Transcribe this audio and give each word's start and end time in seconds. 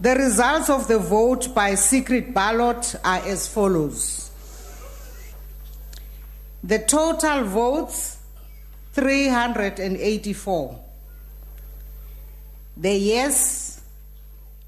The 0.00 0.14
results 0.14 0.70
of 0.70 0.86
the 0.86 0.98
vote 0.98 1.52
by 1.54 1.74
secret 1.74 2.32
ballot 2.32 2.94
are 3.04 3.18
as 3.18 3.48
follows. 3.48 4.30
The 6.62 6.78
total 6.78 7.44
votes 7.44 8.18
384. 8.92 10.80
The 12.76 12.94
yes 12.94 13.80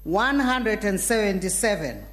177. 0.03 2.05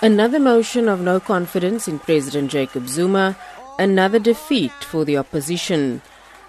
Another 0.00 0.40
motion 0.40 0.88
of 0.88 1.00
no 1.00 1.20
confidence 1.20 1.86
in 1.86 1.98
President 1.98 2.50
Jacob 2.50 2.88
Zuma, 2.88 3.36
another 3.78 4.18
defeat 4.18 4.72
for 4.72 5.04
the 5.04 5.16
opposition. 5.16 6.02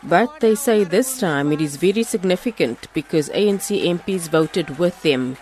But 0.04 0.40
they 0.42 0.56
say 0.56 0.84
this 0.84 1.20
time 1.20 1.52
it 1.52 1.62
is 1.62 1.78
very 1.78 2.04
significant 2.04 2.88
because 2.94 3.30
ANC 3.30 3.84
MPs 3.84 4.28
voted 4.30 4.78
with 4.78 5.02
them. 5.02 5.38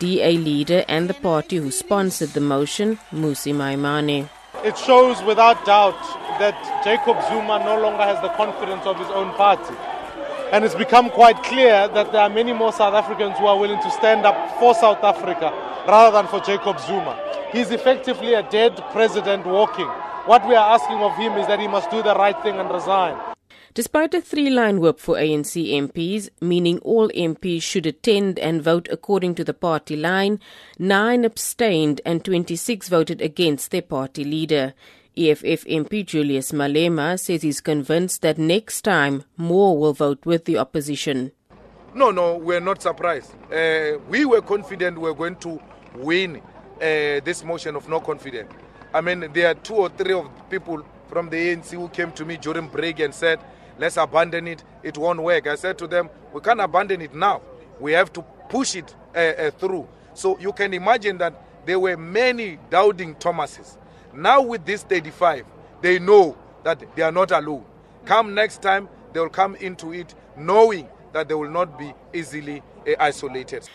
DA 0.00 0.36
leader 0.38 0.84
and 0.88 1.08
the 1.08 1.14
party 1.14 1.56
who 1.56 1.70
sponsored 1.70 2.30
the 2.30 2.40
motion, 2.40 2.98
Mmusi 3.12 3.54
Maimane. 3.54 4.28
It 4.64 4.76
shows 4.76 5.22
without 5.22 5.64
doubt 5.64 6.00
that 6.40 6.56
Jacob 6.82 7.16
Zuma 7.28 7.62
no 7.64 7.80
longer 7.80 8.02
has 8.02 8.20
the 8.20 8.30
confidence 8.30 8.84
of 8.86 8.98
his 8.98 9.08
own 9.08 9.32
party. 9.34 9.74
And 10.52 10.64
it's 10.64 10.74
become 10.74 11.10
quite 11.10 11.40
clear 11.44 11.86
that 11.88 12.10
there 12.12 12.22
are 12.22 12.28
many 12.28 12.52
more 12.52 12.72
South 12.72 12.94
Africans 12.94 13.38
who 13.38 13.46
are 13.46 13.58
willing 13.58 13.80
to 13.80 13.90
stand 13.92 14.26
up 14.26 14.58
for 14.58 14.74
South 14.74 15.04
Africa 15.04 15.52
rather 15.86 16.16
than 16.16 16.26
for 16.26 16.40
Jacob 16.40 16.80
Zuma. 16.80 17.16
He's 17.52 17.70
effectively 17.70 18.34
a 18.34 18.42
dead 18.42 18.82
president 18.92 19.46
walking. 19.46 19.88
What 20.26 20.46
we 20.46 20.54
are 20.54 20.74
asking 20.74 20.98
of 20.98 21.16
him 21.16 21.38
is 21.38 21.46
that 21.46 21.60
he 21.60 21.66
must 21.66 21.90
do 21.90 22.02
the 22.02 22.14
right 22.14 22.40
thing 22.42 22.56
and 22.58 22.70
resign. 22.70 23.18
Despite 23.72 24.12
a 24.12 24.20
three 24.20 24.50
line 24.50 24.78
whip 24.78 25.00
for 25.00 25.14
ANC 25.14 25.72
MPs, 25.72 26.28
meaning 26.42 26.78
all 26.80 27.08
MPs 27.08 27.62
should 27.62 27.86
attend 27.86 28.38
and 28.38 28.60
vote 28.60 28.86
according 28.90 29.34
to 29.36 29.44
the 29.44 29.54
party 29.54 29.96
line, 29.96 30.38
nine 30.78 31.24
abstained 31.24 32.02
and 32.04 32.22
26 32.22 32.88
voted 32.88 33.22
against 33.22 33.70
their 33.70 33.82
party 33.82 34.24
leader. 34.24 34.74
EFF 35.16 35.64
MP 35.64 36.04
Julius 36.04 36.52
Malema 36.52 37.18
says 37.18 37.40
he's 37.40 37.62
convinced 37.62 38.20
that 38.20 38.36
next 38.36 38.82
time 38.82 39.24
more 39.38 39.78
will 39.78 39.94
vote 39.94 40.26
with 40.26 40.44
the 40.44 40.58
opposition. 40.58 41.32
No, 41.94 42.10
no, 42.10 42.36
we're 42.36 42.60
not 42.60 42.82
surprised. 42.82 43.32
Uh, 43.50 43.98
we 44.08 44.26
were 44.26 44.42
confident 44.42 44.98
we 44.98 45.10
we're 45.10 45.16
going 45.16 45.36
to 45.36 45.60
win 45.94 46.36
uh, 46.36 46.40
this 47.24 47.42
motion 47.42 47.74
of 47.74 47.88
no 47.88 48.00
confidence. 48.00 48.52
I 48.92 49.00
mean, 49.00 49.28
there 49.32 49.48
are 49.50 49.54
two 49.54 49.74
or 49.74 49.88
three 49.88 50.12
of 50.12 50.28
people 50.50 50.84
from 51.08 51.28
the 51.30 51.36
ANC 51.36 51.70
who 51.70 51.88
came 51.88 52.10
to 52.12 52.24
me 52.24 52.36
during 52.36 52.66
break 52.68 52.98
and 53.00 53.14
said, 53.14 53.38
let's 53.78 53.96
abandon 53.96 54.48
it, 54.48 54.64
it 54.82 54.98
won't 54.98 55.22
work. 55.22 55.46
I 55.46 55.54
said 55.54 55.78
to 55.78 55.86
them, 55.86 56.10
we 56.32 56.40
can't 56.40 56.60
abandon 56.60 57.00
it 57.00 57.14
now. 57.14 57.40
We 57.78 57.92
have 57.92 58.12
to 58.14 58.22
push 58.48 58.74
it 58.74 58.94
uh, 59.14 59.18
uh, 59.18 59.50
through. 59.52 59.88
So 60.14 60.38
you 60.38 60.52
can 60.52 60.74
imagine 60.74 61.18
that 61.18 61.34
there 61.66 61.78
were 61.78 61.96
many 61.96 62.58
doubting 62.68 63.14
Thomases. 63.14 63.78
Now 64.12 64.42
with 64.42 64.64
this 64.64 64.82
35, 64.82 65.44
they 65.80 65.98
know 65.98 66.36
that 66.64 66.82
they 66.96 67.02
are 67.02 67.12
not 67.12 67.30
alone. 67.30 67.64
Come 68.04 68.34
next 68.34 68.60
time, 68.60 68.88
they 69.12 69.20
will 69.20 69.28
come 69.28 69.54
into 69.56 69.92
it 69.92 70.14
knowing 70.36 70.88
that 71.12 71.28
they 71.28 71.34
will 71.34 71.50
not 71.50 71.78
be 71.78 71.92
easily 72.12 72.62
uh, 72.88 72.92
isolated. 72.98 73.68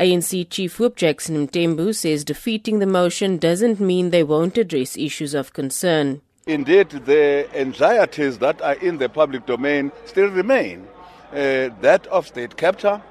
ANC 0.00 0.48
Chief 0.48 0.80
Whip 0.80 0.96
Jackson 0.96 1.46
Mthembu 1.46 1.94
says 1.94 2.24
defeating 2.24 2.78
the 2.78 2.86
motion 2.86 3.36
doesn't 3.36 3.78
mean 3.78 4.08
they 4.08 4.22
won't 4.24 4.56
address 4.56 4.96
issues 4.96 5.34
of 5.34 5.52
concern. 5.52 6.22
Indeed, 6.46 6.88
the 7.04 7.46
anxieties 7.54 8.38
that 8.38 8.62
are 8.62 8.76
in 8.76 8.96
the 8.96 9.10
public 9.10 9.44
domain 9.44 9.92
still 10.06 10.30
remain. 10.30 10.88
Uh, 11.30 11.68
that 11.82 12.06
of 12.06 12.26
state 12.26 12.56
capture, 12.56 13.02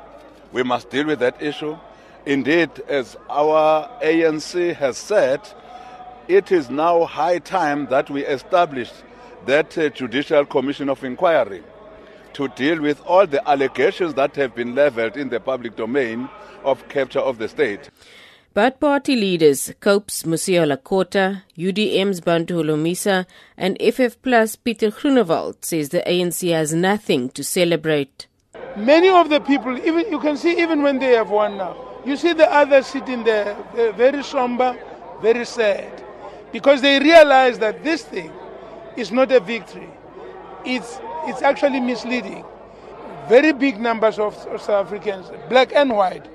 we 0.51 0.63
must 0.63 0.89
deal 0.89 1.05
with 1.05 1.19
that 1.19 1.39
issue. 1.39 1.77
Indeed, 2.25 2.71
as 2.87 3.15
our 3.29 3.87
ANC 4.01 4.73
has 4.73 4.97
said, 4.97 5.41
it 6.27 6.51
is 6.51 6.71
now 6.71 7.05
high 7.05 7.37
time 7.37 7.85
that 7.91 8.09
we 8.09 8.25
establish 8.25 8.91
that 9.45 9.77
uh, 9.77 9.89
Judicial 9.89 10.43
Commission 10.43 10.89
of 10.89 11.03
Inquiry 11.03 11.61
to 12.33 12.47
deal 12.49 12.81
with 12.81 13.01
all 13.05 13.27
the 13.27 13.47
allegations 13.49 14.13
that 14.15 14.35
have 14.35 14.55
been 14.55 14.75
leveled 14.75 15.17
in 15.17 15.29
the 15.29 15.39
public 15.39 15.75
domain 15.75 16.29
of 16.63 16.87
capture 16.89 17.19
of 17.19 17.37
the 17.37 17.47
state. 17.47 17.89
But 18.53 18.79
party 18.79 19.15
leaders 19.15 19.71
COPE's 19.79 20.23
Mosiuoa 20.23 20.75
Lekota, 20.75 21.43
UDM's 21.57 22.19
Bantu 22.19 22.63
Holomisa, 22.63 23.25
and 23.55 23.77
FF 23.79 24.21
Plus 24.21 24.55
Peter 24.55 24.89
Groenewald 24.89 25.63
says 25.63 25.89
the 25.89 26.01
ANC 26.01 26.51
has 26.51 26.73
nothing 26.73 27.29
to 27.29 27.43
celebrate. 27.43 28.27
Many 28.75 29.09
of 29.09 29.29
the 29.29 29.39
people, 29.39 29.77
even 29.77 30.09
you 30.11 30.19
can 30.19 30.35
see 30.35 30.59
even 30.61 30.81
when 30.81 30.99
they 30.99 31.13
have 31.13 31.29
won 31.29 31.57
now, 31.57 31.75
you 32.05 32.17
see 32.17 32.33
the 32.33 32.51
others 32.51 32.87
sitting 32.87 33.23
there, 33.23 33.55
very 33.95 34.23
somber, 34.23 34.77
very 35.21 35.45
sad, 35.45 36.03
because 36.51 36.81
they 36.81 36.99
realize 36.99 37.59
that 37.59 37.83
this 37.83 38.03
thing 38.03 38.31
is 38.97 39.11
not 39.11 39.31
a 39.31 39.39
victory. 39.39 39.89
It's, 40.65 40.99
it's 41.29 41.41
actually 41.43 41.79
misleading. 41.79 42.43
Very 43.27 43.53
big 43.53 43.79
numbers 43.79 44.17
of, 44.17 44.35
South 44.35 44.69
Africans, 44.69 45.27
black 45.47 45.71
and 45.73 45.95
white, 45.95 46.25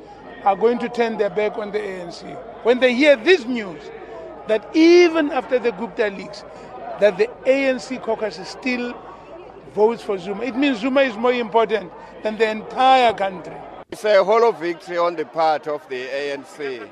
are 0.45 0.57
going 0.57 0.79
to 0.79 0.89
turn 0.89 1.19
their 1.19 1.31
back 1.31 1.59
on 1.59 1.73
the 1.73 1.79
ANC. 1.79 2.23
When 2.65 2.79
they 2.79 2.95
hear 2.95 3.17
this 3.17 3.45
news, 3.45 3.83
that 4.47 4.65
even 4.77 5.33
after 5.33 5.59
the 5.59 5.73
Gupta 5.73 6.09
leaks, 6.09 6.45
that 7.01 7.19
the 7.19 7.29
ANC 7.45 8.01
caucus 8.03 8.39
still 8.49 8.95
votes 9.75 10.03
for 10.03 10.17
Zuma, 10.19 10.45
it 10.45 10.55
means 10.57 10.81
Zuma 10.81 11.01
is 11.01 11.17
more 11.17 11.33
important 11.33 11.91
than 12.23 12.39
the 12.39 12.49
entire 12.49 13.13
country. 13.13 13.57
It's 13.91 14.05
a 14.05 14.23
hollow 14.23 14.53
victory 14.53 14.99
on 14.99 15.17
the 15.17 15.25
part 15.25 15.67
of 15.67 15.87
the 15.89 16.07
ANC. 16.07 16.89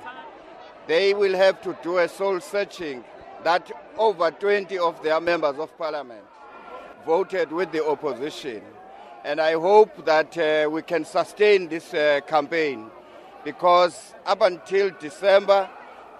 They 0.89 1.15
will 1.15 1.35
have 1.35 1.63
to 1.63 1.77
do 1.83 1.99
a 1.99 2.09
soul 2.09 2.41
searching 2.41 3.05
that 3.45 3.71
over 3.97 4.31
20 4.33 4.79
of 4.79 5.01
their 5.03 5.21
members 5.21 5.59
of 5.59 5.77
parliament 5.79 6.25
voted 7.05 7.53
with 7.53 7.73
the 7.73 7.85
opposition. 7.85 8.63
And 9.25 9.41
I 9.41 9.53
hope 9.53 10.05
that 10.05 10.37
uh, 10.37 10.69
we 10.71 10.83
can 10.83 11.05
sustain 11.05 11.69
this 11.69 11.95
uh, 11.95 12.21
campaign 12.27 12.91
because 13.45 14.15
up 14.27 14.41
until 14.43 14.91
December, 15.01 15.69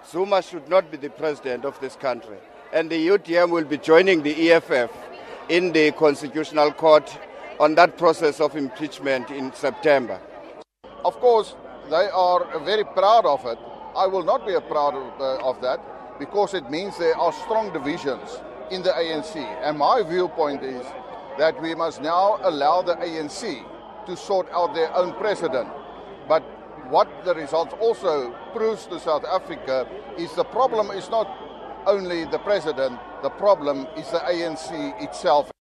Zuma 0.09 0.41
should 0.41 0.67
not 0.69 0.89
be 0.91 0.97
the 0.97 1.09
president 1.09 1.65
of 1.65 1.79
this 1.79 1.95
country. 1.95 2.37
And 2.73 2.89
the 2.89 3.07
UDM 3.07 3.49
will 3.49 3.65
be 3.65 3.77
joining 3.77 4.23
the 4.23 4.51
EFF 4.51 4.91
in 5.49 5.71
the 5.71 5.91
Constitutional 5.91 6.71
Court 6.71 7.17
on 7.59 7.75
that 7.75 7.97
process 7.97 8.39
of 8.39 8.55
impeachment 8.55 9.29
in 9.29 9.53
September. 9.53 10.19
Of 11.05 11.19
course, 11.19 11.55
they 11.89 12.09
are 12.09 12.59
very 12.59 12.83
proud 12.83 13.25
of 13.25 13.45
it. 13.45 13.59
I 13.95 14.07
will 14.07 14.23
not 14.23 14.47
be 14.47 14.53
proud 14.69 14.95
of, 14.95 15.21
uh, 15.21 15.47
of 15.49 15.61
that 15.61 15.79
because 16.19 16.53
it 16.53 16.69
means 16.71 16.97
there 16.97 17.17
are 17.17 17.31
strong 17.33 17.71
divisions 17.73 18.39
in 18.73 18.81
the 18.81 18.89
ANC. 18.89 19.35
And 19.35 19.77
my 19.77 20.01
viewpoint 20.01 20.63
is 20.63 20.85
that 21.37 21.61
we 21.61 21.75
must 21.75 22.01
now 22.01 22.39
allow 22.41 22.81
the 22.81 22.95
ANC 22.95 23.63
to 24.05 24.17
sort 24.17 24.47
out 24.51 24.73
their 24.73 24.93
own 24.95 25.13
president. 25.13 25.69
But 26.27 26.41
what 26.89 27.07
the 27.23 27.33
results 27.33 27.73
also 27.79 28.31
proves 28.53 28.85
to 28.87 28.99
South 28.99 29.23
Africa 29.25 29.87
is 30.17 30.33
the 30.35 30.43
problem 30.43 30.91
is 30.91 31.09
not 31.09 31.27
only 31.85 32.25
the 32.25 32.39
president, 32.39 32.99
the 33.21 33.29
problem 33.29 33.87
is 33.95 34.09
the 34.11 34.19
ANC 34.19 35.01
itself. 35.01 35.52